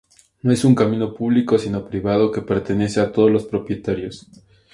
[0.41, 4.25] No es un camino público, sino privado, que pertenece a todos los propietarios.